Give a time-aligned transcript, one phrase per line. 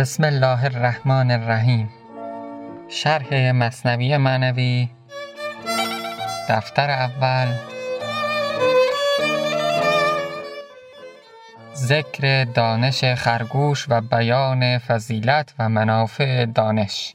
[0.00, 1.90] بسم الله الرحمن الرحیم.
[2.88, 4.88] شرح مصنوی معنوی
[6.48, 7.54] دفتر اول.
[11.74, 17.14] ذکر دانش خرگوش و بیان فضیلت و منافع دانش.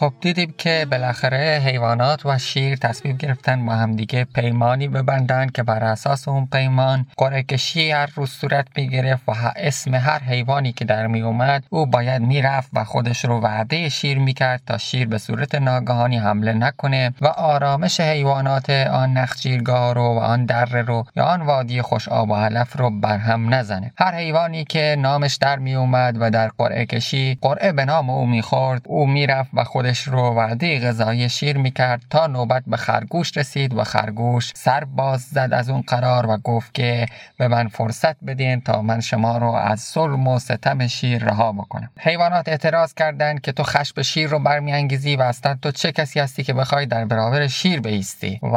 [0.00, 5.84] خب دیدیم که بالاخره حیوانات و شیر تصمیم گرفتن با همدیگه پیمانی ببندن که بر
[5.84, 11.06] اساس اون پیمان قرعه کشی هر روز صورت می‌گرفت و اسم هر حیوانی که در
[11.06, 15.54] می اومد او باید می‌رفت و خودش رو وعده شیر می‌کرد تا شیر به صورت
[15.54, 21.42] ناگهانی حمله نکنه و آرامش حیوانات آن نخجیرگاه رو و آن دره رو یا آن
[21.42, 23.92] وادی خوش آب و علف رو برهم نزنه.
[23.98, 28.26] هر حیوانی که نامش در می اومد و در قرعه کشی قرعه به نام او
[28.26, 33.36] می‌خورد او می‌رفت و خود خودش رو وعده غذای شیر می‌کرد تا نوبت به خرگوش
[33.36, 37.06] رسید و خرگوش سر باز زد از اون قرار و گفت که
[37.38, 41.90] به من فرصت بدین تا من شما رو از ظلم و ستم شیر رها بکنم.
[42.00, 46.42] حیوانات اعتراض کردند که تو خشم شیر رو برمیانگیزی و اصلا تو چه کسی هستی
[46.42, 48.56] که بخوای در برابر شیر بیستی و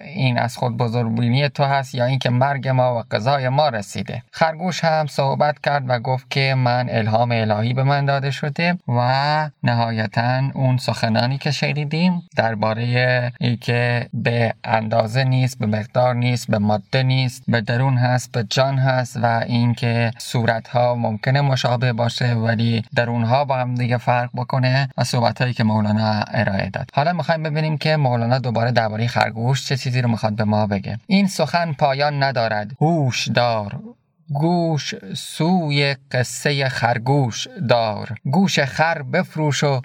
[0.00, 4.22] این از خود بزرگبینی تو هست یا اینکه مرگ ما و قضای ما رسیده.
[4.32, 9.50] خرگوش هم صحبت کرد و گفت که من الهام الهی به من داده شده و
[9.62, 17.02] نهایتا اون سخنانی که شنیدیم درباره اینکه به اندازه نیست به مقدار نیست به ماده
[17.02, 22.82] نیست به درون هست به جان هست و اینکه صورت ها ممکنه مشابه باشه ولی
[22.94, 26.90] درون ها با هم دیگه فرق بکنه و صحبت هایی که مولانا ارائه داد.
[26.94, 30.98] حالا می‌خوایم ببینیم که مولانا دوباره درباره خرگوش چه چیزی رو می‌خواد به ما بگه.
[31.06, 32.70] این سخن پایان ندارد.
[32.80, 33.80] هوش دار.
[34.28, 38.14] گوش سوی قصه خرگوش دار.
[38.24, 39.82] گوش خر بفروش و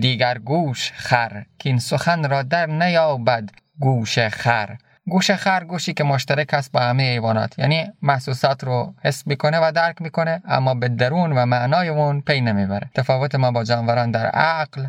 [0.00, 4.76] دیگر گوش خر که این سخن را در نیابد گوش خر.
[5.08, 9.72] گوش خر گوشی که مشترک است با همه حیوانات یعنی محسوسات رو حس می‌کنه و
[9.72, 12.90] درک می‌کنه اما به درون و معنای اون پی نمی‌بره.
[12.94, 14.86] تفاوت ما با جانوران در عقل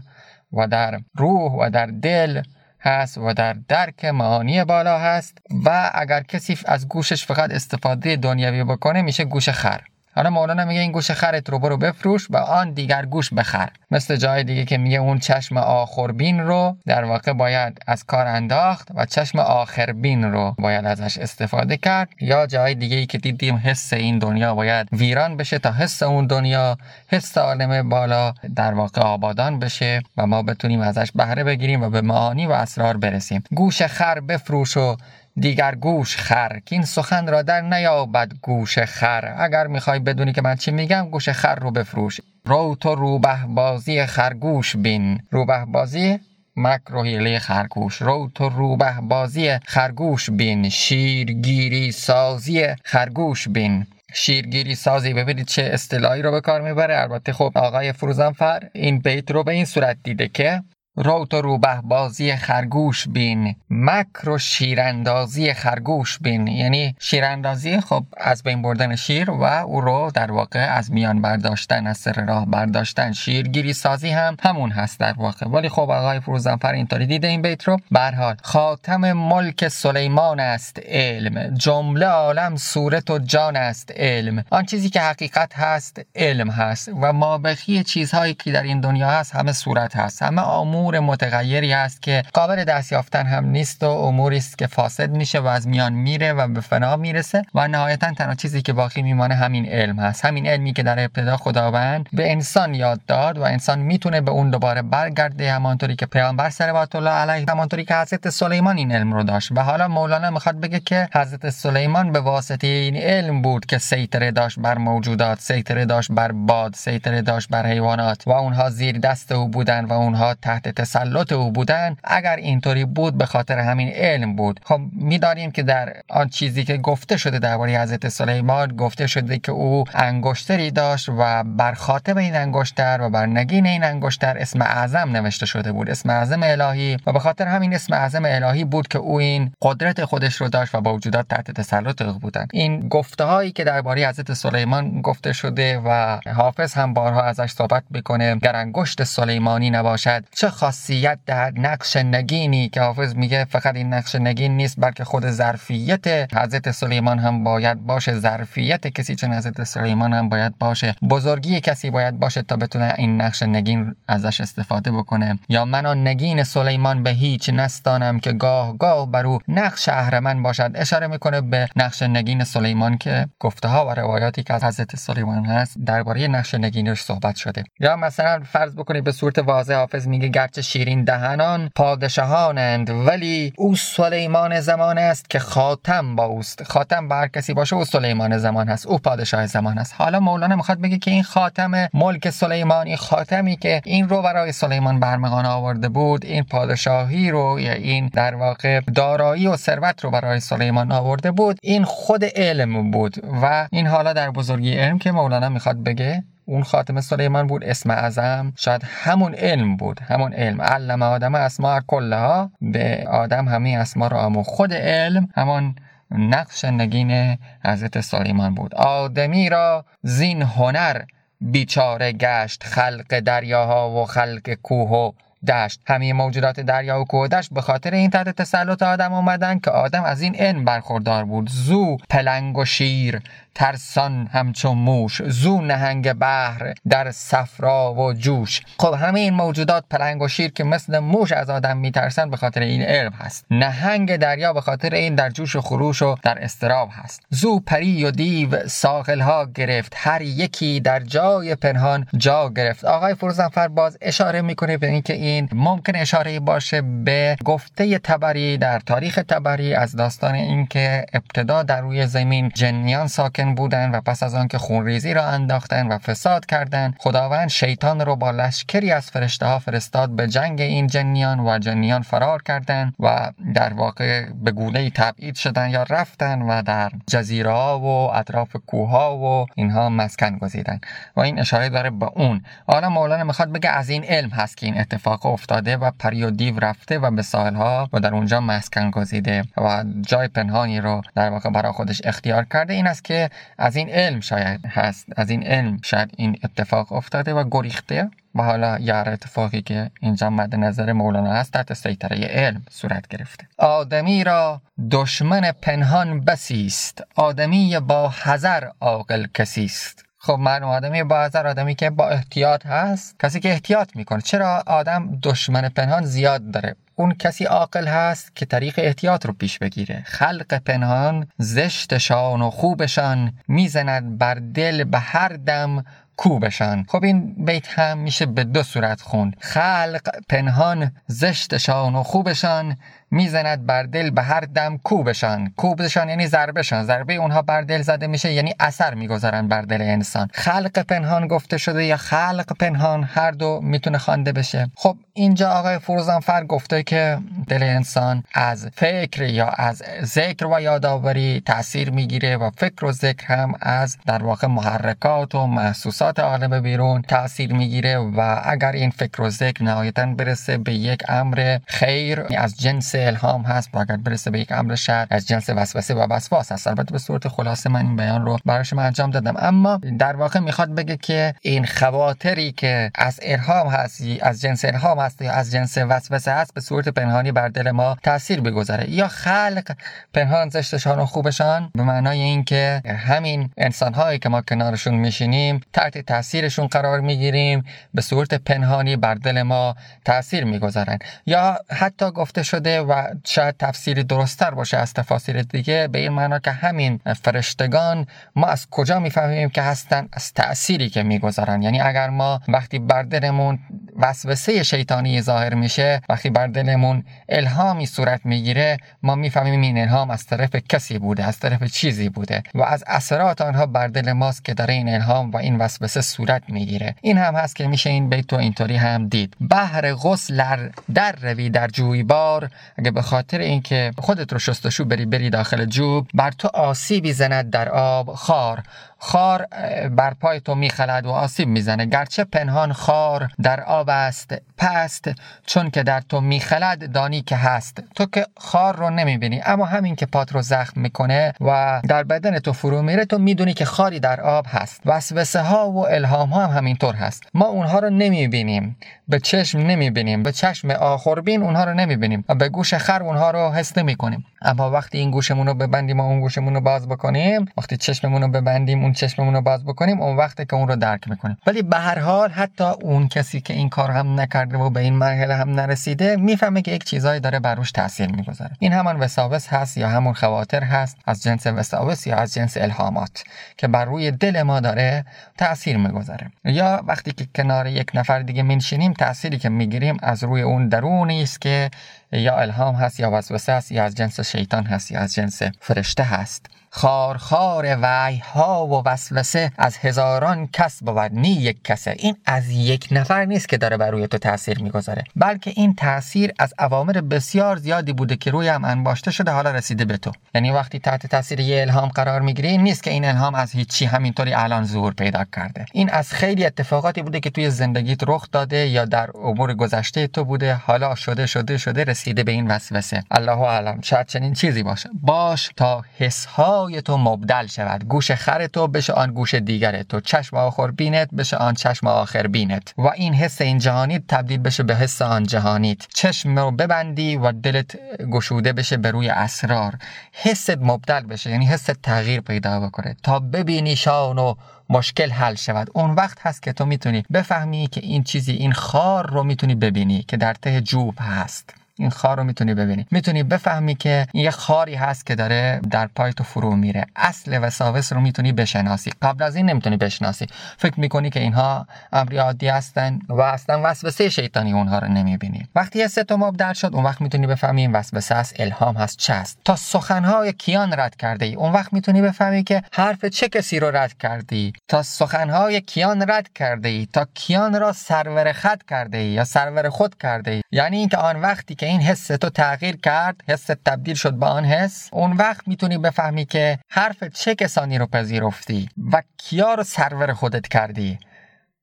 [0.54, 2.42] و در روح و در دل
[2.82, 8.64] هست و در درک معانی بالا هست و اگر کسی از گوشش فقط استفاده دنیوی
[8.64, 9.82] بکنه میشه گوش خر.
[10.18, 13.70] حالا مولانا میگه این گوش خرت رو برو بفروش و آن دیگر گوش بخر.
[13.92, 18.88] مثل جای دیگه که میگه اون چشم آخربین رو در واقع باید از کار انداخت
[18.96, 22.10] و چشم آخربین رو باید ازش استفاده کرد.
[22.22, 26.28] یا جای دیگه ای که دیدیم حس این دنیا باید ویران بشه تا حس اون
[26.28, 31.90] دنیا حس عالم بالا در واقع آبادان بشه و ما بتونیم ازش بهره بگیریم و
[31.90, 33.44] به معانی و اسرار برسیم.
[33.52, 34.98] گوش خر بفروش و
[35.40, 39.36] دیگر گوش خر که این سخن را در نیابد گوش خر.
[39.38, 42.22] اگر می‌خوای بدونی که من چی میگم گوش خر رو بفروش.
[42.46, 45.22] رو تو روبه بازی خرگوش بین.
[45.32, 46.20] روبه بازی
[46.56, 48.02] مکر و حیله خرگوش.
[48.02, 50.70] رو تو روبه بازی خرگوش بین.
[50.70, 53.88] شیرگیری سازی خرگوش بین.
[54.14, 57.02] شیرگیری سازی ببینید چه اصطلاحی رو به کار می‌بره.
[57.02, 60.64] البته خب آقای فروزانفر این بیت رو به این صورت دیده که
[61.00, 63.56] روت و روبه بازی خرگوش بین.
[63.70, 66.48] مکر و شیراندازی خرگوش بین.
[66.48, 71.88] یعنی شیراندازی خب از بین بردن شیر و او رو در واقع از میان برداشتن
[71.88, 73.12] از سر راه برداشتن.
[73.12, 75.48] شیرگیری سازی هم همون هست در واقع.
[75.48, 77.78] ولی خب آقای فروزانفر اینطوری دیده این بیت رو.
[78.18, 81.56] حال خاتم ملک سلیمان است علم.
[81.56, 84.44] جمله عالم صورت و جان است علم.
[84.50, 86.90] آن چیزی که حقیقت هست علم هست.
[87.02, 90.22] و مابقی چیزهایی که در این دنیا هست همه صورت هست.
[90.22, 94.68] همه آمور امور متغیری است که قابل دست یافتن هم نیست و اموری است که
[94.68, 98.74] فاسد میشه و از میان میره و به فنا می‌رسه و نهایتا تنها چیزی که
[98.74, 100.26] باقی میمانه همین علم هست.
[100.26, 104.50] همین علمی که در ابتدا خداوند به انسان یاد داد و انسان می‌تونه به اون
[104.50, 109.24] دوباره برگرده همانطوری که پیامبر صلوات الله علیه همانطوری که حضرت سلیمان این علم رو
[109.24, 109.52] داشت.
[109.56, 114.32] و حالا مولانا می‌خواد بگه که حضرت سلیمان به واسطه این علم بود که سیطره
[114.32, 119.32] داشت بر موجودات سیطره داشت بر باد سیطره داشت بر حیوانات و اونها زیر دست
[119.32, 124.36] او بودن و اونها تحت تسلط او بودن اگر اینطوری بود به خاطر همین علم
[124.36, 124.60] بود.
[124.64, 129.52] خب می‌دانیم که در آن چیزی که گفته شده درباره حضرت سلیمان گفته شده که
[129.52, 135.10] او انگشتری داشت و بر خاتم این انگشتر و بر نگین این انگشتر اسم اعظم
[135.10, 136.98] نوشته شده بود اسم اعظم الهی.
[137.06, 140.76] و به خاطر همین اسم اعظم الهی بود که او این قدرت خودش رو داشت
[140.76, 145.34] و با وجودات تحت تسلط او بودن این گفته هایی که درباره حضرت سلیمان گفته
[145.34, 151.54] شده و حافظ هم بارها ازش صحبت می‌کنه گر انگشت سلیمانی نباشد چه خاصیت دهد
[151.60, 157.20] نقش نگینی که حافظ میگه فقط این نقش نگین نیست بلکه خود ظرفیت حضرت سلیمان
[157.20, 158.20] هم باید باشه.
[158.20, 160.96] ظرفیت کسی چون حضرت سلیمان هم باید باشه.
[161.10, 165.40] بزرگی کسی باید باشه تا بتونه این نقش نگین ازش استفاده بکنه.
[165.50, 170.72] یا من نگین سلیمان به هیچ نستانم که گاه گاه بر او نقش اهرمن باشد.
[170.76, 175.46] اشاره می‌کنه به نقش نگین سلیمان که گفته ها و روایاتی که از حضرت سلیمان
[175.46, 177.64] هست درباره نقش نگینش صحبت شده.
[177.80, 183.76] یا مثلا فرض بکنید به صورت واضح حافظ میگه گرچه شیرین دهنان پادشاهانند ولی او
[183.76, 186.64] سلیمان زمان است که خاتم با اوست.
[186.64, 189.94] خاتم بر کسی باشه او سلیمان زمان هست او پادشاه زمان است.
[189.98, 195.00] حالا مولانا می‌خواد بگه که این خاتم ملک سلیمانی خاتمی که این رو برای سلیمان
[195.00, 200.40] برمغان آورده بود این پادشاهی رو یا این در واقع دارایی و ثروت رو برای
[200.40, 203.16] سلیمان آورده بود این خود علم بود.
[203.42, 207.90] و این حالا در بزرگی علم که مولانا می‌خواد بگه؟ اون خاتم سلیمان بود اسم
[207.90, 208.54] اعظم.
[208.56, 210.62] شاید همون علم بود همون علم.
[210.62, 212.52] علم آدم اسما کلها.
[212.62, 215.76] به آدم همه اسما رو آمو خود علم همون
[216.12, 218.76] نقش نگین حضرت سلیمان بود.
[218.76, 221.02] آدمی را زین هنر
[221.42, 225.12] بیچاره گشت خلق دریاها و خلق کوه و
[225.48, 225.82] دشت.
[225.88, 230.22] همه موجودات دریا و کوه به خاطر این تحت تسلط آدم آمدن که آدم از
[230.22, 231.50] این علم برخوردار بود.
[231.50, 233.22] زو پلنگ و شیر
[233.56, 235.22] ترسان همچون موش.
[235.22, 238.62] زو نهنگ بحر در صفرا و جوش.
[238.80, 242.62] خب همه این موجودات پلنگ و شیر که مثل موش از آدم میترسن به خاطر
[242.62, 243.46] این علم هست.
[243.52, 247.22] نهنگ دریا به خاطر این در جوش و خروش و در استراب هست.
[247.30, 249.94] زو پری و دیو ساخل ها گرفت.
[249.96, 252.86] هر یکی در جای پنهان جا گرفت.
[252.86, 258.80] آقای فروزنفر باز اشاره می‌کنه به اینکه این ممکن اشاره باشه به گفته تبری در
[258.80, 264.36] تاریخ تبری از داستان اینکه ابتدا در روی زمین جنیان ساکن بودن و پس از
[264.36, 269.60] آنکه خونریزی را انداختن و فساد کردند خداوند شیطان رو با لشکری از فرشته ها
[269.60, 275.36] فرستاد به جنگ این جنیان و جنیان فرار کردند و در واقع به گونه تبعید
[275.36, 280.80] شدن یا رفتن و در جزیره ها و اطراف کوه ها و اینها مسکن گزیدن.
[281.16, 282.44] و این اشاره داره به اون.
[282.68, 286.60] حالا مولانا می‌خواد بگه از این علم هست که این اتفاق افتاده و پری دیو
[286.60, 291.30] رفته و به ساحل ها و در اونجا مسکن گزیده و جای پنهانی رو در
[291.30, 292.74] واقع برای خودش اختیار کرده.
[292.74, 295.08] این است که از این علم شاید هست.
[295.18, 300.30] از این علم شاید این اتفاق افتاده و گریخته و حالا یار اتفاقی که اینجا
[300.30, 303.48] مد نظر مولانا هست تحت سیطره علم صورت گرفته.
[303.58, 304.62] آدمی را
[304.92, 307.04] دشمن پنهان بسیست.
[307.16, 310.07] آدمی با حذر عاقل کسیست.
[310.28, 314.22] خب معلوم آدمی با حذر آدمی که با احتیاط هست کسی که احتیاط می‌کنه.
[314.22, 319.60] چرا آدم دشمن پنهان زیاد داره؟ اون کسی عاقل هست که طریق احتیاط رو پیش
[319.60, 320.04] بگیره.
[320.06, 325.86] خلق پنهان زشتشان و خوبشان می‌زند بر دل به هر دم
[326.18, 326.86] کوبشان.
[326.88, 332.78] خب این بیت هم میشه به دو صورت خون خلق پنهان زشتشان و خوبشان
[333.12, 338.08] می‌زند بر دل به هر دم کوبشان کوبشان یعنی ضربشان ضربه اونها بر دل زده
[338.08, 340.28] میشه یعنی اثر می‌گذارن بر دل انسان.
[340.34, 344.72] خلق پنهان گفته شده یا خلق پنهان هر دو می‌تونه خوانده بشه.
[344.76, 351.42] خب اینجا آقای فروزانفر گفته که دل انسان از فکر یا از ذکر و یادآوری
[351.46, 357.02] تاثیر می‌گیره و فکر و ذکر هم از در واقع محرکات و محسوسات عالم بیرون
[357.02, 362.58] تاثیر می‌گیره و اگر این فکر و ذکر نهایتا برسه به یک امر خیر از
[362.58, 363.70] جنس الهام هست.
[363.74, 366.98] و اگر برسه به یک امر شر از جنس وسوسه و وسواس هست البته به
[366.98, 369.36] صورت خلاصه من این بیان رو برای شما انجام دادم.
[369.38, 375.00] اما در واقع می‌خواد بگه که این خواطری که از الهام هست از جنس الهام
[375.00, 378.90] هست یا از جنس وسوسه هست به صورت پنهانی بر دل ما تاثیر بگذاره.
[378.90, 379.76] یا خلق
[380.14, 385.98] پنهان زشتشان و خوبشان به معنای اینکه همین انسان هایی که ما کنارشون میشینیم تحت
[385.98, 389.76] تاثیرشون قرار می‌گیریم به صورت پنهانی بر دل ما
[390.06, 391.00] تاثیر می‌گذارن.
[391.26, 396.40] یا حتی گفته شده و شاید تفسیری درستتر باشه از تفاسیر دیگه به این معنا
[396.40, 402.10] که همین فرشتگان ما از کجا می‌فهمیم که هستن از تأثیری که می‌گذارن؟ یعنی اگر
[402.10, 403.60] ما وقتی بر دلمون
[403.98, 410.26] وسوسه شیطانی ظاهر میشه وقتی بر دلمون الهامی صورت می‌گیره ما می‌فهمیم این الهام از
[410.26, 414.54] طرف کسی بوده از طرف چیزی بوده و از اثرات آنها بر دل ماست که
[414.54, 416.96] داره این الهام و این وسوسه صورت می‌گیره.
[417.02, 419.34] این هم هست که میشه این بیت و اینطوری هم دید.
[419.50, 425.30] بحر غسل در روی در جویبار اگه به خاطر اینکه خودت رو شستشو بری بری
[425.30, 428.64] داخل جوب بر تو آسیبی زند در آب خار.
[429.00, 429.46] خار
[429.90, 431.86] بر پای تو میخلد و آسیب می‌زنه.
[431.86, 435.12] گرچه پنهان خار در آب است پست
[435.46, 437.84] چون که در تو میخلد دانی که هست.
[437.96, 442.40] تو که خار رو نمی‌بینی اما همین که پات رو زخم می‌کنه و در بدن
[442.40, 444.82] تو فرو میره تو می‌دونی که خاری در آب هست.
[444.86, 447.24] وسوسه ها و الهام ها هم همینطور هست.
[447.34, 448.78] ما اونها رو نمی‌بینیم.
[449.08, 450.24] به چشم نمی‌بینیم.
[450.24, 452.26] به چشم آخربین اونها رو نمی‌بینیم.
[452.30, 454.26] و به گوش خر اونها رو حس نمی‌کنیم.
[454.42, 458.28] اما وقتی این گوشمون رو ببندیم و اون گوشمون رو باز بکنیم وقتی چشممون رو
[458.28, 461.38] ببندیم اون چشممون رو باز بکنیم اون وقتی که اون رو درک می‌کنیم.
[461.48, 464.94] ولی به هر حال حتی اون کسی که این کار هم نکرده و به این
[464.94, 468.52] مرحله هم نرسیده می‌فهمه که یک چیزایی داره بر روش تاثیر می‌گذاره.
[468.60, 473.24] این همان وساوس هست یا همون خواطر هست از جنس وساوس یا از جنس الهامات
[473.58, 475.06] که بر روی دل ما داره
[475.38, 476.32] تاثیر می‌گذاره.
[476.46, 481.24] یا وقتی که کنار یک نفر دیگه میشینیم تأثیری که می‌گیریم از روی اون درونی
[481.24, 481.72] است که
[482.12, 486.04] یا الهام هست یا وسوسه است یا از جنس شیطان هست یا از جنس فرشته
[486.04, 486.46] هست.
[486.70, 490.98] خارخار وعی ها و وسوسه از هزاران کس بود.
[490.98, 491.96] نی یک کسه.
[492.00, 495.04] این از یک نفر نیست که داره بر روی تو تاثیر می‌گذاره.
[495.16, 499.86] بلکه این تاثیر از اوامر بسیار زیادی بوده که روی هم انباشته شده حالا رسیده
[499.86, 500.12] به تو.
[500.36, 504.34] یعنی وقتی تحت تاثیر یه الهام قرار می‌گیری نیست که این الهام از هیچی همینطوری
[504.34, 505.66] الان ظهور پیدا کرده.
[505.74, 510.24] این از خیلی اتفاقاتی بوده که توی زندگیت رخ داده یا در امور گذشته تو
[510.24, 510.54] بوده.
[510.54, 513.04] حالا شده شده شده رسیده به این وسوسه.
[513.12, 513.82] الله اعلم.
[513.82, 514.90] شاید چنین چیزی باشه.
[515.02, 516.26] باش تا حس
[516.58, 517.86] های تو مبدل شود.
[517.86, 520.00] گوش خر تو بشه آن گوش دیگر تو.
[520.00, 522.74] چشم آخر بینت بشه آن چشم آخر بینت.
[522.78, 525.88] و این حس این جهانی تبدیل بشه به حس آن جهانیت.
[525.94, 527.78] چشم رو ببندی و دلت
[528.12, 529.74] گشوده بشه به روی اسرار.
[530.14, 532.96] حست مبدل بشه یعنی حس تغییر پیدا بکنه.
[533.04, 534.34] تا ببینی شان و
[534.70, 535.70] مشکل حل شود.
[535.74, 540.04] اون وقت هست که تو می‌تونی بفهمی که این چیزی این خار رو می‌تونی ببینی
[540.04, 541.54] که در ته جوب هست.
[541.80, 542.86] این خار رو می‌تونی ببینی.
[542.92, 546.86] می‌تونی بفهمی که این یه خاری هست که داره در پای تو فرو میره.
[546.96, 548.92] اصل وساوس رو می‌تونی بشناسی.
[549.02, 550.28] قبل از این نمی‌تونی بشناسی.
[550.58, 555.48] فکر می‌کنی که اینها امری عادی هستن و اصلا وسوسه شیطانی اونها رو نمی‌بینی.
[555.56, 559.18] وقتی یه تو مبدل شد اون وقت می‌تونی بفهمی این وسوسه است الهام هست چه
[559.46, 563.78] تا سخنهای کیان رد کرده ای اون وقت می‌تونی بفهمی که حرف چه کسی رو
[563.78, 564.54] رد کردی.
[564.68, 569.70] تا سخنهای کیان رد کرده ای تا کیان را سرور خط کرده ای یا سرور
[569.70, 573.96] خود کرده ای یعنی اینکه آن وقتی که این حس تو تغییر کرد؟ حس تبدیل
[573.96, 579.02] شد به آن حس؟ اون وقت می‌تونی بفهمی که حرف چه کسانی رو پذیرفتی و
[579.18, 581.00] کیا رو سرور خودت کردی؟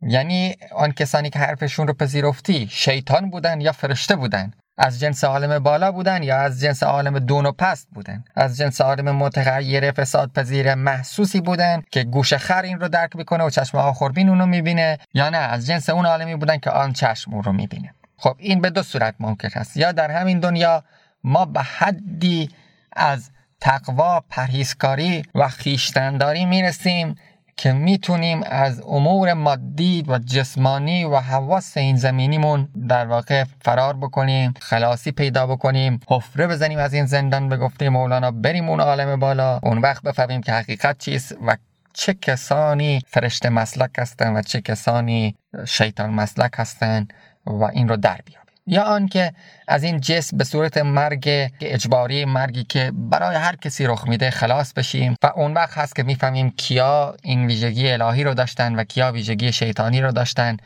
[0.02, 5.58] یعنی آن کسانی که حرفشون رو پذیرفتی شیطان بودن یا فرشته بودن؟ از جنس عالم
[5.58, 10.32] بالا بودن یا از جنس عالم دون و پست بودن؟ از جنس عالم متغیر فساد
[10.32, 14.98] پذیر محسوسی بودن که گوش خر این رو درک می‌کنه و چشم آخربین اونو می‌بینه
[15.14, 17.94] یا نه؟ از جنس اون عالمی بودن که آن چشم اون رو می‌بینه.
[18.16, 19.76] خب این به دو صورت ممکن است.
[19.76, 20.84] یا در همین دنیا
[21.24, 22.48] ما به حدی
[22.92, 23.30] از
[23.60, 27.14] تقوا پرهیزکاری و خیشتنداری می‌رسیم
[27.56, 34.54] که می‌تونیم از امور مادی و جسمانی و حواس این زمینیمون در واقع فرار بکنیم
[34.60, 39.60] خلاصی پیدا بکنیم حفره بزنیم از این زندان به گفته مولانا بریم اون عالم بالا
[39.62, 41.56] اون وقت بفهمیم که حقیقت چیست و
[41.92, 47.08] چه کسانی فرشته مسلک هستن و چه کسانی شیطان مسلک هستن.
[47.46, 49.32] و این رو در بیاریم یا آنکه
[49.68, 54.72] از این جسم به صورت مرگ اجباری مرگی که برای هر کسی رخ میده خلاص
[54.72, 59.12] بشیم و اون وقت هست که می‌فهمیم کیا این ویژگی الهی رو داشتن و کیا
[59.12, 60.56] ویژگی شیطانی رو داشتن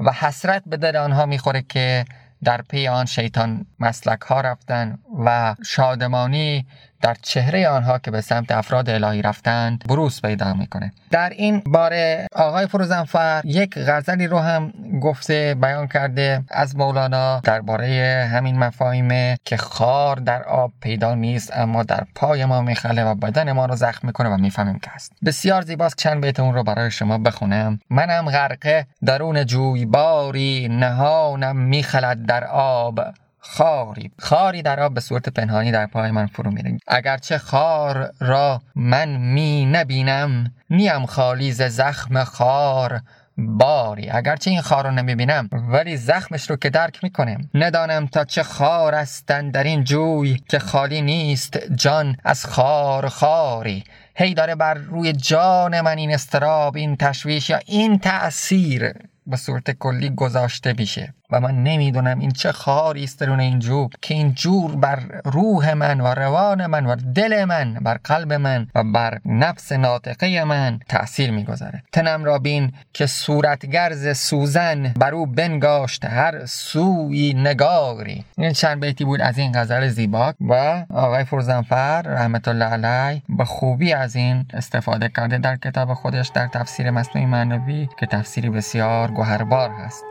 [0.00, 2.04] و حسرت به دل آنها می‌خوره که
[2.44, 6.66] در پی آن شیطان مسلک ها رفتن و شادمانی
[7.02, 10.92] در چهره آنها که به سمت افراد الهی رفتند بروز پیدا می‌کنه.
[11.10, 18.28] در این باره آقای فروزنفر یک غزلی رو هم گفته بیان کرده از مولانا درباره
[18.32, 23.52] همین مفاهیمه که خار در آب پیدا نیست اما در پای ما میخله و بدن
[23.52, 26.90] ما رو زخم می‌کنه و می‌فهمیم که هست بسیار زیباست چند بیت اون رو برای
[26.90, 27.80] شما بخونم.
[27.90, 33.00] منم غرقه درون جویباری نهانم میخلد در آب.
[33.40, 36.78] خاری خاری در آب به صورت پنهانی در پای من فرو میره.
[36.88, 43.00] اگرچه خار را من می نبینم نیم خالی ز زخم خار
[43.38, 44.10] باری.
[44.10, 47.50] اگرچه این خار رو نمی‌بینم ولی زخمش رو که درک می‌کنم.
[47.54, 51.58] ندانم تا چه خار هستن در این جوی که خالی نیست.
[51.74, 53.84] جان از خار خاری.
[54.14, 58.92] هی داره بر روی جان من این استراب این تشویش یا این تأثیر
[59.26, 61.14] به صورت کلی گذاشته میشه.
[61.32, 65.74] و من نمی‌دونم این چه خاری است درون این جوب که این جور بر روح
[65.74, 70.80] من و روان من و دل من بر قلب من و بر نفس ناطقه من
[70.88, 71.82] تأثیر می‌گذاره.
[71.92, 78.24] تنم را بین که صورتگرز سوزن بر او بنگاشت هر سوی نگاری.
[78.38, 83.44] این چند بیتی بود از این غزل زیبا و آقای فرزنفر رحمت الله علیه به
[83.44, 89.10] خوبی از این استفاده کرده در کتاب خودش در تفسیر مصنوعی معنوی که تفسیری بسیار
[89.10, 90.04] گوهربار هست.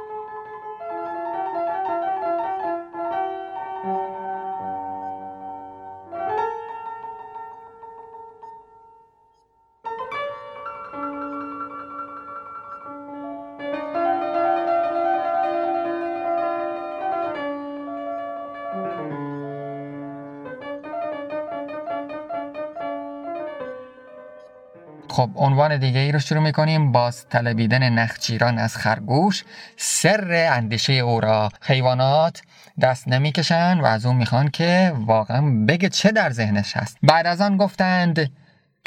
[25.17, 26.91] خب عنوان دیگه ای رو شروع می‌کنیم.
[26.91, 29.43] باز طلبیدن نخچیران از خرگوش.
[29.77, 32.41] سر اندیشه او را حیوانات
[32.81, 36.97] دست نمی‌کشن و از اون می‌خوان که واقعا بگه چه در ذهنش هست.
[37.03, 38.31] بعد از آن گفتند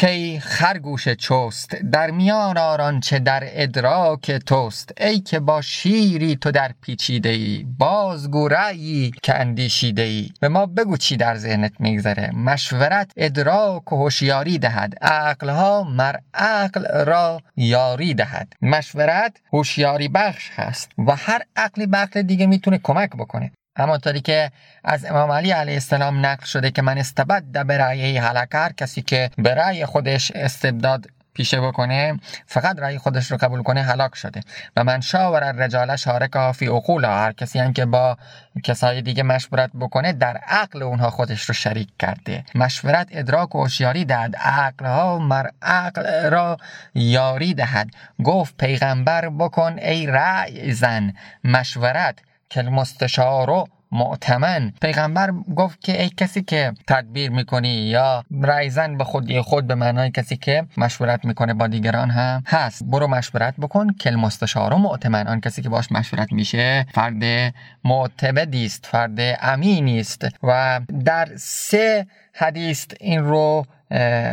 [0.00, 6.50] کی خرگوش چست در میان آران چه در ادراک توست؟ ای که با شیری تو
[6.50, 10.30] در پیچیده ای باز گورایی که اندیشیده ای.
[10.40, 12.30] به ما بگو چی در ذهنت میگذره.
[12.30, 14.94] مشورت ادراک و هوشیاری دهد.
[15.02, 18.52] عقلها مر عقل را یاری دهد.
[18.62, 23.52] مشورت هوشیاری بخش هست و هر عقلی به دیگه می‌تونه کمک بکنه.
[23.76, 24.50] همانطوری که
[24.84, 29.30] از امام علی علیه السلام نقل شده که من استبد به رأی هلکر کسی که
[29.38, 34.40] به رأی خودش استبداد پیشه بکنه فقط رأی خودش رو قبول کنه هلاک شده.
[34.76, 38.16] و من شاور الرجال شارک فی عقول هر کسی هم که با
[38.64, 42.44] کسای دیگه مشورت بکنه در عقل اونها خودش رو شریک کرده.
[42.54, 44.36] مشورت ادراک و هوشیاری دهد.
[44.36, 46.56] عقل ها مر عقل را
[46.94, 47.90] یاری دهد.
[48.24, 51.12] گفت پیغمبر بکن ای رأی زن.
[51.44, 52.18] مشورت
[52.50, 54.72] که مستشار معتمن.
[54.82, 60.10] پیغمبر گفت که ای کسی که تدبیر می‌کنی یا رایزن به خودی خود به معنای
[60.10, 62.84] کسی که مشورت می‌کنه با دیگران هم هست.
[62.84, 63.92] برو مشورت بکن.
[63.92, 65.26] که مستشار و معتمن.
[65.26, 67.54] آن کسی که باش مشورت میشه فرد
[67.84, 70.26] معتمدی است فرد امینی است.
[70.42, 73.66] و در سه حدیث این رو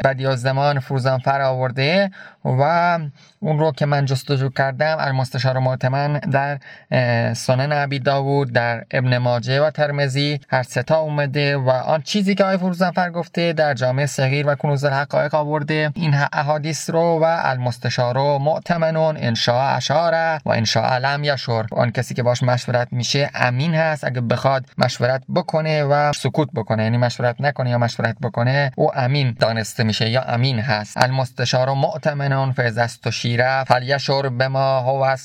[0.03, 2.11] بدیازدمان فروزانفر آورده.
[2.59, 2.99] و
[3.39, 6.59] اون رو که من جستجو کردم المستشار معتمن در
[7.33, 12.43] سنن عبی داوود در ابن ماجه و ترمزی هر ستا اومده و آن چیزی که
[12.43, 15.91] آقای فروزانفر گفته در جامعه صغیر و کنوز الحقایق آورده.
[15.95, 22.23] این احادیث رو و المستشار معتمنون انشاء اشاره و انشاء لم یشور آن کسی که
[22.23, 24.03] باش مشورت میشه امین هست.
[24.03, 29.35] اگه بخواد مشورت بکنه و سکوت بکنه یعنی مشورت نکنه یا مشورت بکنه او امین
[29.39, 30.97] دانسته میشه یا امین هست.
[30.97, 31.69] المستشار
[32.37, 35.15] معتمنون فیضست و شیره فلیشور به ما هو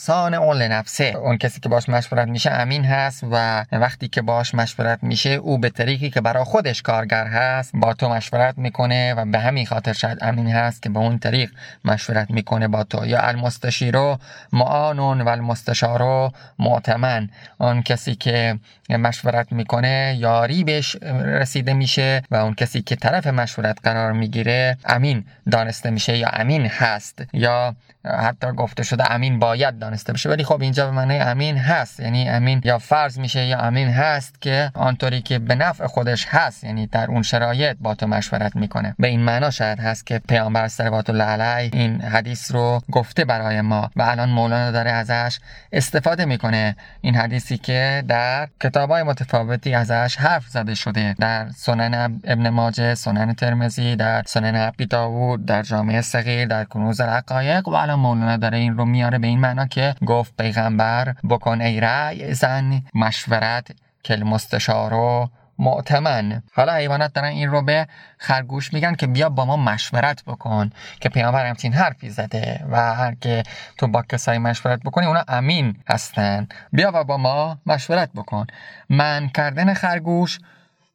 [0.41, 1.05] اون لنفسه.
[1.05, 5.59] اون کسی که باش مشورت میشه امین هست و وقتی که باش مشورت میشه او
[5.59, 9.93] به طریقی که برای خودش کارگر هست با تو مشورت می‌کنه و به همین خاطر
[9.93, 11.51] شاید امین هست که به اون طریق
[11.85, 13.07] مشورت می‌کنه با تو.
[13.07, 14.19] یا المستشیرو
[14.53, 17.29] معانون و المستشارو معتمن.
[17.59, 18.59] اون کسی که
[18.91, 25.25] مشورت می‌کنه یاری بهش رسیده میشه و اون کسی که طرف مشورت قرار می‌گیره امین
[25.51, 27.02] دانسته میشه یا امین هست.
[27.33, 32.01] یا حتی گفته شده امین باید دانسته بشه ولی خب اینجا به معنی امین هست.
[32.01, 36.65] یعنی امین یا فرض میشه یا امین هست که آنطوری که به نفع خودش هست
[36.65, 38.95] یعنی در اون شرایط با تو مشورت می‌کنه.
[38.99, 43.61] به این معنا شاید هست که پیامبر صلوات الله علیه این حدیث رو گفته برای
[43.61, 43.91] ما.
[43.97, 45.39] و الان مولانا داره ازش
[45.73, 46.77] استفاده می‌کنه.
[47.01, 51.15] این حدیثی که در کتابای متفاوتی ازش حرف زده شده.
[51.19, 57.01] در سنن ابن ماجه سنن ترمزی در سنن ابی داوود در جامعه صغیر در کنوز
[57.01, 61.61] الحقایق و الان مولانا داره این رو میاره به این معنا که گفت پیغمبر بکن
[61.61, 63.71] ای رأی زن مشورت
[64.03, 67.87] که مستشارو معتمن حالا حیوانات دارن این رو به
[68.19, 73.15] خرگوش میگن که بیا با ما مشورت بکن که پیامبر همچین حرفی زده و هر
[73.15, 73.43] که
[73.79, 76.49] تو با کسایی مشورت بکنی اونا امین هستن.
[76.73, 78.47] بیا و با ما مشورت بکن.
[78.89, 80.39] من کردن خرگوش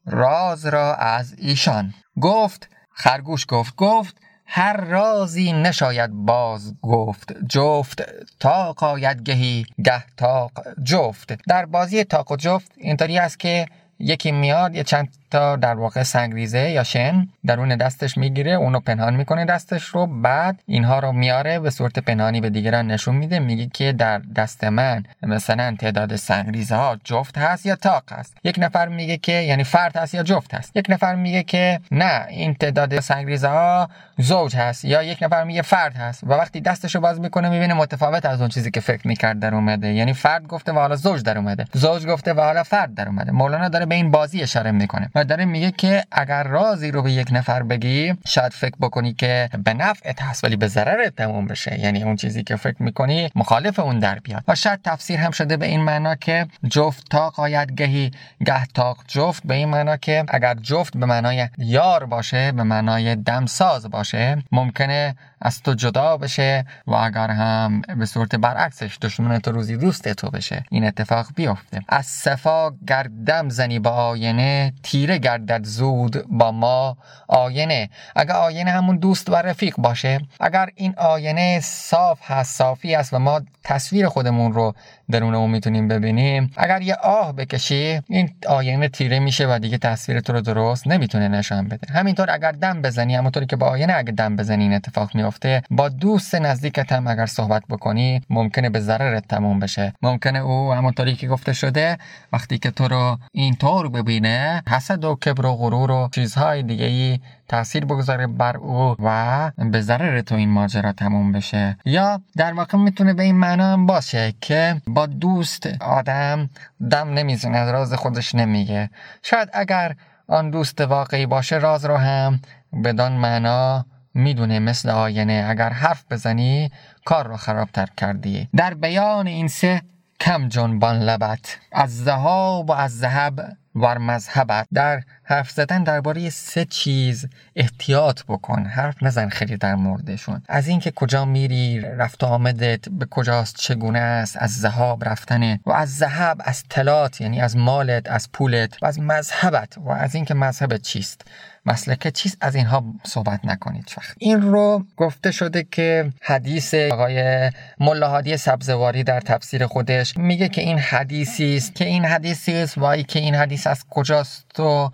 [0.05, 1.93] راز را از ایشان.
[2.21, 8.03] گفت خرگوش گفت گفت هر رازی نشاید باز گفت جفت
[8.39, 10.51] تا قاید گهی گه تاق
[10.83, 11.39] جفت.
[11.47, 13.65] در بازی تاق و جفت اینطوری است که
[13.99, 19.15] یکی میاد یه چند تا در واقع سنگریزه یا شن درون دستش می‌گیره اونو پنهان
[19.15, 23.69] می‌کنه دستش رو بعد اینها رو میاره به صورت پنهانی به دیگران نشون میده میگه
[23.73, 28.37] که در دست من مثلا تعداد سنگریزه ها جفت هست یا تاق هست.
[28.43, 30.71] یک نفر میگه که یعنی فرد هست یا جفت هست.
[30.75, 35.61] یک نفر میگه که نه این تعداد سنگریزه ها زوج هست یا یک نفر میگه
[35.61, 39.07] فرد هست و وقتی دستش رو باز می‌کنه می‌بینه متفاوت از اون چیزی که فکر
[39.07, 39.93] می‌کرد در اومده.
[39.93, 41.65] یعنی فرد گفته و حالا زوج در اومده.
[41.73, 43.31] زوج گفته و حالا فرد در اومده.
[43.31, 47.11] مولانا داره به این بازی اشاره می‌کنه و داره میگه که اگر رازی رو به
[47.11, 51.79] یک نفر بگی شاید فکر بکنی که به نفعت هست ولی به ضررت تموم بشه.
[51.79, 54.43] یعنی اون چیزی که فکر می‌کنی مخالف اون در بیاد.
[54.47, 58.11] و شاید تفسیر هم شده به این معنا که جفت تا قاید گهی
[58.45, 59.43] گه تاق جفت.
[59.45, 64.06] به این معنا که اگر جفت به معنای یار باشه به معنای دمساز باشه.
[64.51, 70.09] ممکنه از تو جدا بشه و اگر هم به صورت برعکسش دشمن تو روزی دوست
[70.13, 71.81] تو بشه این اتفاق بیفته.
[71.89, 76.97] از صفا گردم زنی با آینه تیره گردد زود با ما
[77.27, 77.89] آینه.
[78.15, 83.19] اگر آینه همون دوست و رفیق باشه اگر این آینه صاف هست صافی است و
[83.19, 84.73] ما تصویر خودمون رو
[85.11, 90.19] درون اون می‌تونیم ببینیم اگر یه آه بکشی این آینه تیره میشه و دیگه تصویر
[90.19, 91.93] تو رو درست نمی‌تونه نشان بده.
[91.93, 95.89] همینطور اگر دم بزنی همونطوری که با آینه اگر دم بزنی این اتفاق میفته با
[95.89, 99.93] دوست نزدیکت هم اگر صحبت بکنی ممکنه به ضررت تموم بشه.
[100.01, 101.97] ممکنه او همونطوری که گفته شده
[102.33, 107.19] وقتی که تو رو اینطور ببینه حسد و کبر و غرور و چیزهای دیگه ای
[107.47, 111.77] تاثیر بگذاره بر او و به ضرر تو این ماجرا تموم بشه.
[111.85, 116.49] یا در واقع می‌تونه به این معنا هم باشه که با دوست آدم
[116.91, 118.89] دم نمی‌زنه راز خودش نمیگه.
[119.23, 119.95] شاید اگر
[120.27, 122.39] آن دوست واقعی باشه راز رو هم
[122.83, 123.85] بدان معنا
[124.17, 126.71] می‌دونه مثل آینه اگر حرف بزنی
[127.05, 128.49] کار رو خرابتر کردی.
[128.55, 129.81] در بیان این سه
[130.19, 131.57] کم جنبان لبت.
[131.71, 134.67] از ذهاب و از ذهب ور مذهبت.
[134.73, 138.65] در حرف زدن درباره سه چیز احتیاط بکن.
[138.65, 140.41] حرف نزن خیلی در موردشون.
[140.49, 145.95] از اینکه کجا میری رفت آمدت به کجاست چگونه است؟ از ذهاب رفتن و از
[145.95, 149.77] ذهب از تلات یعنی از مالت از پولت و از مذهبت.
[149.77, 151.21] و از اینکه مذهبت چیست؟
[151.67, 158.37] مسلک چیست از اینها صحبت نکنید وقت این رو گفته شده که حدیث آقای ملاحادی
[158.37, 161.75] سبزواری در تفسیر خودش میگه که این حدیثی است.
[161.75, 164.91] که این حدیثی است وای که این حدیث از کجاست و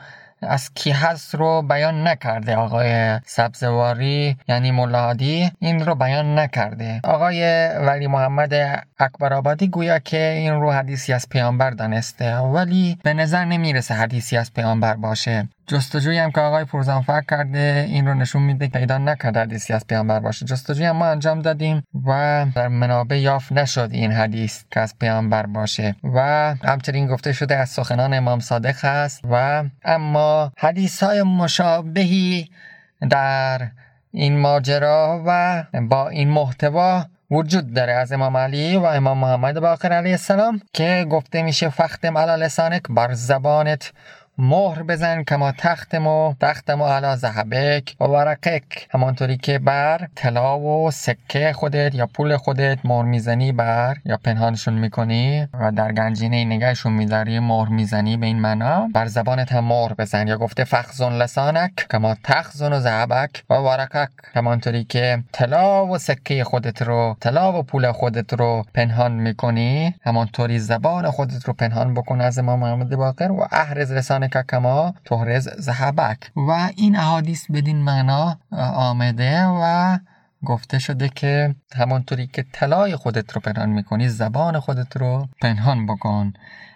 [0.48, 7.00] از کی هست رو بیان نکرده آقای سبزواری یعنی ملادی این رو بیان نکرده.
[7.04, 8.54] آقای ولی محمد
[9.00, 14.38] اکبر آبادی گویا که این رو حدیثی از پیامبر دانسته ولی به نظر نمی‌رسه حدیثی
[14.38, 15.48] از پیامبر باشه.
[15.68, 19.88] جستجوی هم که آقای پرزانفر کرده این رو نشون میده که پیدا نکرده حدیثی از
[19.88, 20.46] پیامبر باشه.
[20.46, 25.46] جستجوی هم ما انجام دادیم و در منابع یافت نشد این حدیث که از پیامبر
[25.46, 25.96] باشه.
[26.04, 26.20] و
[26.64, 32.50] همچنین گفته شده از سخنان امام صادق هست و اما حدیث های مشابهی
[33.10, 33.68] در
[34.12, 37.94] این ماجرا و با این محتوا وجود داره.
[37.94, 42.82] از امام علی و امام محمد باقر علیه السلام که گفته میشه فختم علی لسانک
[42.90, 43.92] بر زبانت
[44.38, 50.60] مهر بزن کما تختم و تختم و علا زهبک و ورقک همانطوری که بر طلا
[50.60, 56.46] و سکه خودت یا پول خودت مهر می‌زنی بر یا پنهانشون می‌کنی و در گنجینه
[56.46, 58.90] نگهشون میداری مهر می‌زنی به این معنا.
[58.94, 60.28] بر زبانت هم مهر بزن.
[60.28, 66.44] یا گفته فخزون لسانک کما تخزون و زهبک و ورقک همانطوری که طلا و سکه
[66.44, 72.22] خودت رو طلا و پول خودت رو پنهان می‌کنی همانطوری زبان خودت رو پنهان بکن
[72.22, 76.32] از امام محمد باقر و احرز لسان که کما تهرز زهبک.
[76.36, 78.38] و این احادیث بدین معنا
[78.76, 79.98] آمده و
[80.46, 86.34] گفته شده که همانطوری که طلای خودت رو پنهان می‌کنی زبان خودت رو پنهان بکن.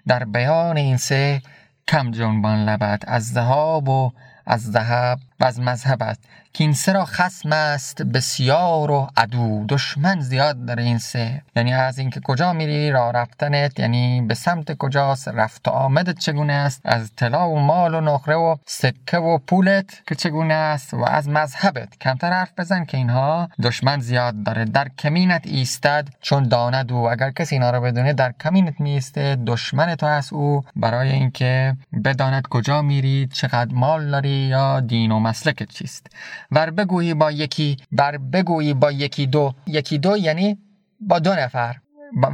[0.07, 1.41] در بیان این سه
[1.87, 4.11] کم جنبان لبت از ذهاب و
[4.45, 6.17] از ذهب و از مذهبت
[6.57, 9.65] که این سه را خسم است بسیار و عدو.
[9.69, 11.41] دشمن زیاد داره این سه.
[11.55, 16.53] یعنی از اینکه کجا میری را رفتنت یعنی به سمت کجاست رفت و آمدت چگونه
[16.53, 21.03] است؟ از طلا و مال و نقره و سکه و پولت که چگونه است؟ و
[21.03, 24.65] از مذهبت کمتر حرف بزن که اینها دشمن زیاد داره.
[24.65, 29.95] در کمینت ایستد چون داند و اگر کسی اینا رو بدونه در کمینت میسته دشمن
[29.95, 30.63] تو هست او.
[30.75, 36.07] برای اینکه بداند کجا میری چقدر مال داری یا دین و مسلکت چیست؟
[36.51, 39.53] ور بگویی با یکی بر بگویی با یکی دو.
[39.67, 40.57] یکی دو یعنی
[40.99, 41.75] با دو نفر.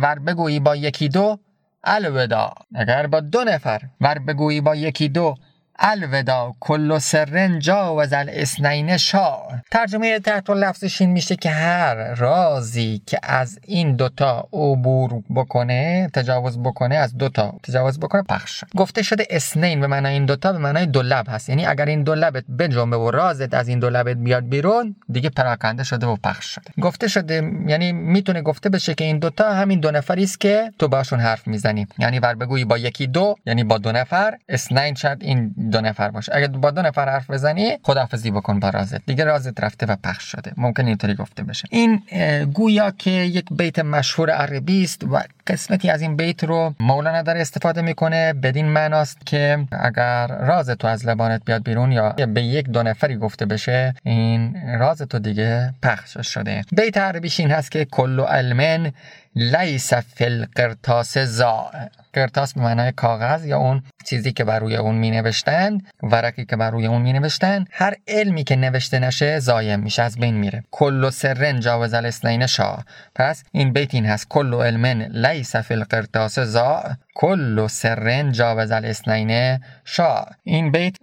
[0.04, 1.40] ور بگویی با یکی دو
[1.84, 3.82] الودا اگر با دو نفر.
[4.02, 5.36] ور بگویی با یکی دو
[5.80, 9.38] الودا کل سرن جاوز الاسنین شا
[9.72, 16.60] ترجمه تحت لفظش این میشه که هر رازی که از این دوتا عبور بکنه تجاوز
[16.60, 20.86] بکنه از دوتا تجاوز بکنه پخش گفته شده اسنین به معنای این دوتا به معنای
[20.86, 21.50] دو لب هست.
[21.50, 25.30] یعنی اگر این دو لبت بجنبه و رازت از این دو لبت بیاد بیرون دیگه
[25.30, 26.72] پراکنده شده و پخش شده.
[26.82, 30.88] گفته شده یعنی می‌تونه گفته بشه که این دوتا همین دو نفری است که تو
[30.88, 31.88] باشون حرف می‌زنی.
[32.00, 36.10] یعنی ور بگویی با یکی دو یعنی با دو نفر اسنین شد این دو نفر
[36.10, 39.06] باشه اگر با دو نفر حرف بزنی خداحافظی بکن با رازت.
[39.06, 40.52] دیگه رازت رفته و پخش شده.
[40.58, 41.67] ممکن اینطوری گفته بشه.
[41.71, 42.02] این
[42.54, 47.41] گویا که یک بیت مشهور عربی است و قسمتی از این بیت رو مولانا داره
[47.41, 52.69] استفاده می‌کنه بدین معناست که اگر راز تو از لبانت بیاد بیرون یا به یک
[52.69, 56.62] دو نفری گفته بشه این راز تو دیگه پخش شده.
[56.71, 58.91] بیت عربیش این هست که کل علم
[59.36, 61.72] لیس فی القرطاس زا
[62.13, 66.56] قرطاس به معنای کاغذ یا اون چیزی که بر روی اون می نوشتند ورقی که
[66.56, 70.63] بر روی اون می نوشتند هر علمی که نوشته نشه زایم میشه از بین میره.
[70.72, 72.78] کل سرن جاوز الاسنین شا
[73.15, 74.28] پس این بیت این هست.
[74.30, 76.84] کل علم لیس فی القرطاس زا
[77.15, 80.95] کل سرن جاوز الاسنین شا این بیت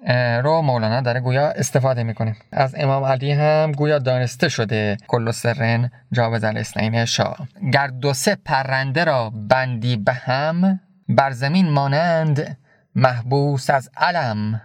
[0.44, 2.36] رو مولانا داره گویا استفاده می‌کنه.
[2.52, 7.34] از امام علی هم گویا دانسته شده کل سرن جاوز الاسنین شا
[7.72, 12.56] گر دو سه پرنده را بندی به هم بر زمین مانند
[12.94, 14.60] محبوس از علم.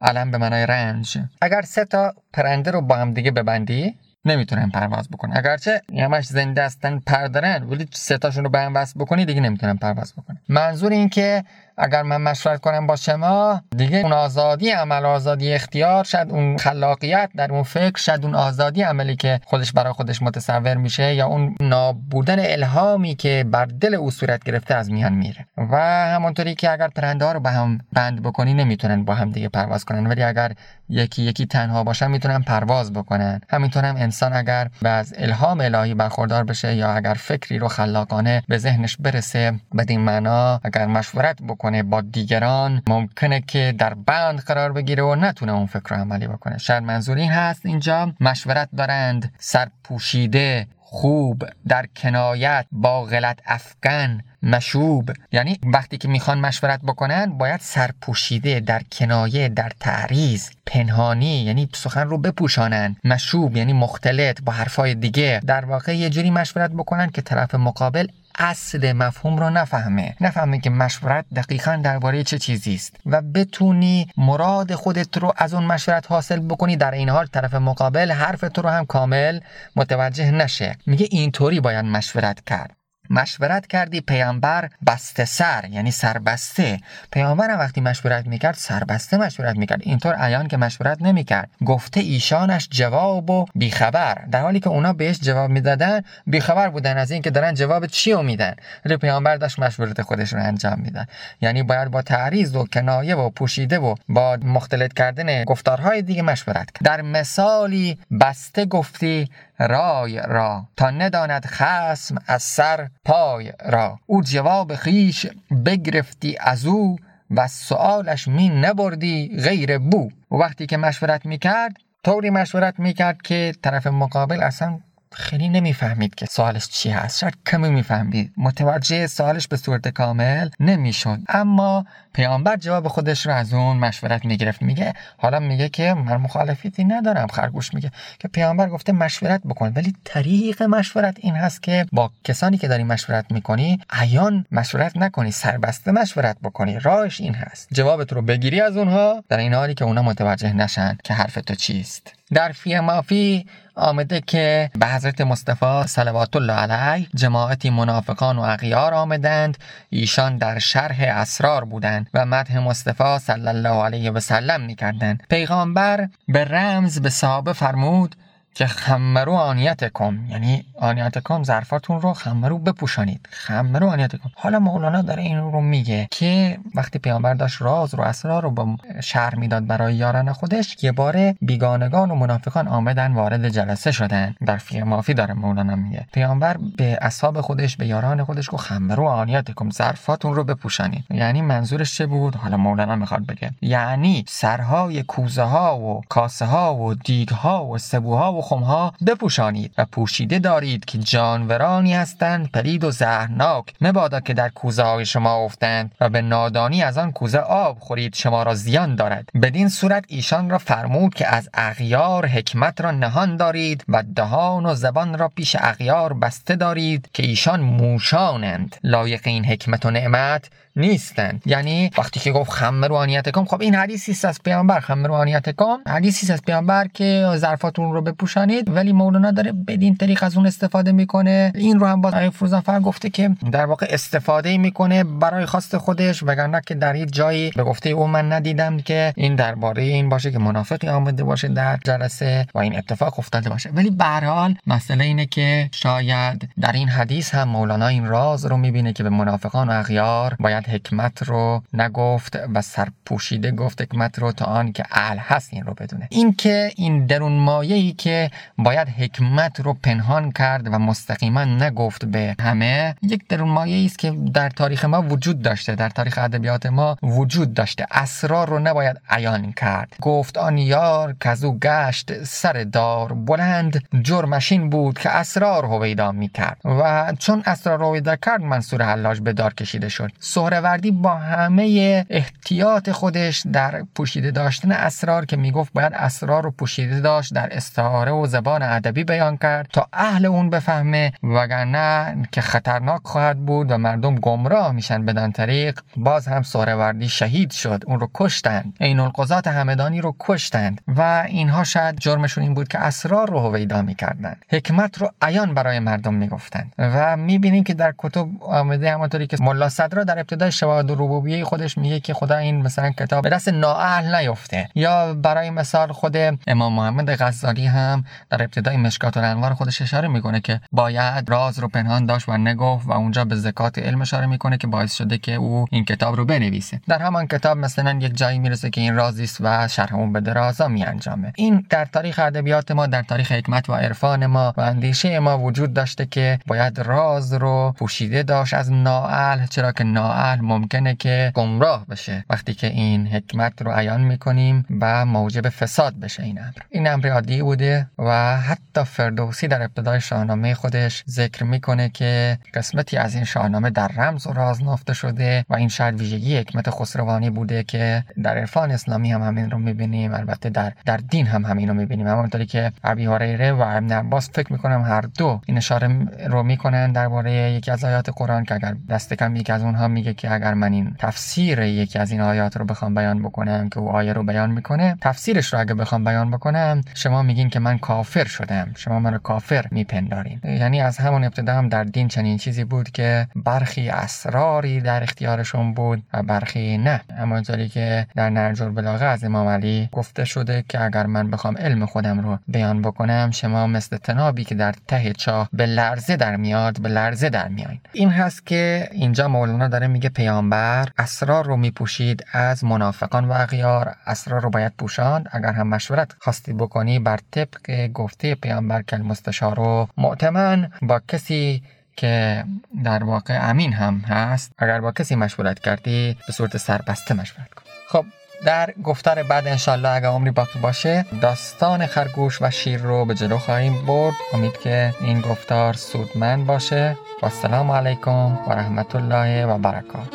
[0.00, 1.18] علم به معنای رنج.
[1.40, 3.94] اگر سه تا پرنده رو با هم دیگه ببندی
[4.26, 5.36] نمی‌تونن پرواز بکنن.
[5.36, 9.76] اگرچه همش زنده هستن پر دارن ولی ستاشون رو به هم وصل بکنی دیگه نمی‌تونن
[9.76, 10.38] پرواز بکنن.
[10.48, 11.44] منظور این که
[11.78, 17.30] اگر من مشورت کنم با شما دیگه اون آزادی عمل آزادی اختیار شد اون خلاقیت
[17.36, 21.54] در اون فکر شد اون آزادی عملی که خودش برای خودش متصور میشه یا اون
[21.60, 25.46] نابودن الهامی که بر دل او صورت گرفته از میان میره.
[25.56, 25.76] و
[26.14, 29.84] همونطوری که اگر پرنده ها رو به هم بند بکنی نمی‌تونن با هم دیگه پرواز
[29.84, 30.06] کنن.
[30.06, 30.52] ولی اگر
[30.88, 33.40] یکی یکی تنها باشن می‌تونن پرواز بکنن.
[33.50, 38.58] همینطور هم انسان اگر از الهام الهی برخوردار بشه یا اگر فکری رو خلاقانه به
[38.58, 42.82] ذهنش برسه بدین معنا اگر مشورت بکنه با دیگران.
[42.88, 46.58] ممکنه که در بند قرار بگیره و نتونه اون فکر رو عملی بکنه.
[46.58, 48.12] شاید منظور هست اینجا.
[48.20, 49.32] مشورت دارند.
[49.38, 55.12] سرپوشیده خوب در کنایت با غلط افغان مشوب.
[55.32, 62.08] یعنی وقتی که می‌خوان مشورت بکنن باید سرپوشیده در کنایه در تعریض پنهانی یعنی سخن
[62.08, 62.96] رو بپوشانن.
[63.04, 65.40] مشوب یعنی مختلط با حرفای دیگه.
[65.46, 68.06] در واقع یه جوری مشورت بکنن که طرف مقابل
[68.38, 70.16] اصل مفهوم رو نفهمه.
[70.20, 72.96] نفهمه که مشورت دقیقا درباره چه چیزی است.
[73.06, 76.76] و بتونی مراد خودت رو از اون مشورت حاصل بکنی.
[76.76, 79.40] در این حال طرف مقابل حرف تو رو هم کامل
[79.76, 80.76] متوجه نشه.
[80.86, 82.75] میگه اینطوری باید مشورت کرد.
[83.10, 86.80] مشورت کردی پیامبر بسته سر یعنی سربسته.
[87.12, 89.80] پیامبر وقتی مشورت می‌کرد سربسته مشورت می‌کرد.
[89.82, 91.50] اینطور عیان که مشورت نمی‌کرد.
[91.66, 94.14] گفته ایشانش جواب و بیخبر.
[94.14, 98.22] در حالی که اونا بهش جواب می‌دادن بیخبر بودن از اینکه دارن جواب چی رو
[98.22, 98.54] میدن.
[98.84, 101.06] ولی پیامبر داشت مشورت خودش رو انجام میدن
[101.40, 106.70] یعنی باید با تعریض و کنایه و پوشیده و با مختلط کردن گفتارهای دیگه مشورت
[106.70, 106.84] کرد.
[106.84, 113.98] در مثالی بسته گفتی رای را تا نداند خسم از سر پای را.
[114.06, 115.26] او جواب خیش
[115.66, 116.96] بگرفتی از او
[117.30, 120.10] و سوالش می نبردی غیر بو.
[120.30, 124.80] وقتی که مشورت می‌کرد طوری مشورت می‌کرد که طرف مقابل اصلا
[125.16, 127.18] خیلی نمی‌فهمید که سوالش چی هست.
[127.18, 128.32] شاید کمی می‌فهمید.
[128.36, 131.18] متوجه سوالش به صورت کامل نمی‌شد.
[131.28, 134.62] اما پیامبر جواب خودش رو از اون مشورت می‌گرفت.
[134.62, 139.72] میگه حالا میگه که من مخالفیتی ندارم خرگوش میگه که پیامبر گفته مشورت بکن.
[139.76, 145.30] ولی طریق مشورت این هست که با کسانی که داری مشورت می‌کنی عیان مشورت نکنی
[145.30, 146.78] سربسته مشورت بکنی.
[146.78, 147.68] راهش این هست.
[147.72, 151.54] جوابت رو بگیری از اونها در این حالی که اونا متوجه نشن که حرف تو
[151.54, 152.12] چیست.
[152.34, 158.94] در فی مافی آمده که به حضرت مصطفی صلوات الله علیه جماعتی منافقان و اغیار
[158.94, 159.58] آمدند.
[159.90, 165.22] ایشان در شرح اسرار بودند و مدح مصطفی صلی الله علیه و سلم می‌کردند.
[165.30, 168.16] پیغامبر به رمز به صحابه فرمود
[168.56, 170.26] که خمرو آنیت کن.
[170.30, 173.28] یعنی آنیت کن ظرفاتون رو خمرو بپوشانید.
[173.30, 174.30] خمرو آنیت کن.
[174.34, 178.76] حالا مولانا داره این رو میگه که وقتی پیامبر داشت راز رو اسرار رو با
[179.02, 184.34] شهر می‌داد برای یاران خودش یه باره بیگانگان و منافقان آمدن وارد جلسه شدن.
[184.46, 186.06] در فی مافی داره مولانا میگه.
[186.12, 191.04] پیامبر به اصحاب خودش به یاران خودش گفت خمرو آنیت کن ظرفاتون رو بپوشانید.
[191.10, 193.50] یعنی منظورش چه بود؟ حالا مولانا می‌خواد بگه.
[193.60, 199.74] یعنی سرهای کوزه ها و کاسه ها و دیگ ها و سبوها و خمها بپوشانید
[199.78, 203.64] و پوشیده دارید که جانورانی هستند پلید و زهرناک.
[203.80, 208.14] مبادا که در کوزه های شما افتند و به نادانی از آن کوزه آب خورید
[208.14, 209.28] شما را زیان دارد.
[209.42, 214.74] بدین صورت ایشان را فرمود که از اغیار حکمت را نهان دارید و دهان و
[214.74, 218.76] زبان را پیش اغیار بسته دارید که ایشان موشانند.
[218.84, 221.42] لایق این حکمت و نعمت نیستند.
[221.46, 224.80] یعنی وقتی که گفت خمر کم خب این حدیثی است از پیامبر.
[224.80, 228.00] خمر کم حدیثی است از پیامبر که ظرفاتون رو
[228.36, 231.52] بپوشانید ولی مولانا داره بدین طریق از اون استفاده می‌کنه.
[231.54, 236.22] این رو هم باز آیه فروزانفر گفته که در واقع استفاده می‌کنه برای خواست خودش
[236.22, 240.30] وگرنه که در یک جایی به گفته او من ندیدم که این درباره این باشه
[240.30, 243.70] که منافقی آمده باشه در جلسه و این اتفاق افتاده باشه.
[243.74, 248.56] ولی به حال مسئله اینه که شاید در این حدیث هم مولانا این راز رو
[248.56, 254.32] می‌بینه که به منافقان و اغیار باید حکمت رو نگفت و سرپوشیده گفت حکمت رو
[254.32, 256.08] تا آن که اهل هست این رو بدونه.
[256.10, 258.25] این که این درون مایه ای که
[258.58, 262.94] باید حکمت رو پنهان کرد و مستقیما نگفت به همه.
[263.02, 267.54] یک درون مایه است که در تاریخ ما وجود داشته در تاریخ ادبیات ما وجود
[267.54, 267.86] داشته.
[267.90, 269.96] اسرار رو نباید عیان کرد.
[270.00, 276.60] گفت آن یار کزو گشت سر دار بلند جرمشین بود که اسرار هویدا می‌کرد.
[276.64, 280.12] و چون اسرار هویدا کرد منصور حلاج به دار کشیده شد.
[280.20, 287.00] سهروردی با همه احتیاط خودش در پوشیده داشتن اسرار که می‌گفت باید اسرار رو پوشیده
[287.00, 292.40] داشت در استعاره اشاره و زبان ادبی بیان کرد تا اهل اون بفهمه وگرنه که
[292.40, 295.80] خطرناک خواهد بود و مردم گمراه میشن بدن طریق.
[295.96, 298.74] باز هم سهروردی شهید شد اون رو کشتند.
[298.80, 303.82] این القضات همدانی رو کشتند و اینها شاید جرمشون این بود که اسرار رو هویدا
[303.82, 304.44] می‌کردند.
[304.50, 306.72] حکمت رو عیان برای مردم می‌گفتند.
[306.78, 311.78] و می‌بینیم که در کتب آمده همونطوری که ملا صدرا در ابتدای شواهد ربوبیه خودش
[311.78, 314.68] میگه که خدا این مثلا کتاب به دست نااهل نیفته.
[314.74, 316.16] یا برای مثال خود
[316.46, 317.95] امام محمد غزالی هم
[318.30, 322.86] در ابتدای مشکات الانوار خودش اشاره می‌کنه که باید راز رو پنهان داشت و نگفت
[322.86, 326.24] و اونجا به زکات علم اشاره می‌کنه که باعث شده که او این کتاب رو
[326.24, 326.80] بنویسه.
[326.88, 330.20] در همان کتاب مثلا یک جایی می‌رسه که این رازی است و شرح اون به
[330.20, 331.32] درازا میانجامه.
[331.36, 335.74] این در تاریخ ادبیات ما در تاریخ حکمت و عرفان ما و اندیشه ما وجود
[335.74, 341.86] داشته که باید راز رو پوشیده داشت از نااهل چرا که نااهل ممکنه که گمراه
[341.86, 342.24] بشه.
[342.30, 346.52] وقتی که این حکمت رو عیان می‌کنیم و موجب فساد بشه این امر.
[346.70, 352.96] این امر عادی بوده و حتی فردوسی در ابتدای شاهنامه خودش ذکر می‌کنه که قسمتی
[352.96, 357.30] از این شاهنامه در رمز و راز نافته شده و این شاید ویژگی حکمت خسروانی
[357.30, 360.14] بوده که در عرفان اسلامی هم همین رو می‌بینیم.
[360.14, 362.06] البته در در دین هم همین رو می‌بینیم.
[362.06, 366.92] همونطوری که ابی هریره و ابن عباس فکر می‌کنم هر دو این اشاره رو می‌کنن
[366.92, 370.54] درباره یکی از آیات قرآن که اگر دست کم یکی از اونها میگه که اگر
[370.54, 374.22] من این تفسیر یکی از این آیات رو بخوام بیان بکنم که او آیه رو
[374.22, 378.72] بیان می‌کنه تفسیرش رو اگه بخوام بیان بکنم شما میگین که من کافر شدم.
[378.76, 380.40] شما من رو کافر میپندارین.
[380.44, 385.74] یعنی از همون ابتدا هم در دین چنین چیزی بود که برخی اسراری در اختیارشون
[385.74, 387.00] بود و برخی نه.
[387.18, 391.86] همانطوری که در نرج البلاغه از امام علی گفته شده که اگر من بخوام علم
[391.86, 396.80] خودم رو بیان بکنم شما مثل تنابی که در ته چاه به لرزه در میاد
[396.80, 397.80] به لرزه در میاین.
[397.92, 403.94] این هست که اینجا مولانا داره میگه پیامبر اسرار رو میپوشید از منافقان و اغیار.
[404.06, 405.28] اسرار رو باید پوشاند.
[405.32, 411.62] اگر هم مشورت خواستی بکنی بر طبق گفته پیامبر که المستشار معتمن با کسی
[411.96, 412.44] که
[412.84, 417.62] در واقع امین هم هست اگر با کسی مشورت کردی به صورت سربسته مشورت کن.
[417.88, 418.04] خب
[418.44, 423.38] در گفتار بعد انشالله اگر عمری باقی باشه داستان خرگوش و شیر رو به جلو
[423.38, 424.14] خواهیم برد.
[424.32, 426.96] امید که این گفتار سودمند باشه.
[427.22, 430.14] و السلام علیکم و رحمت الله و برکات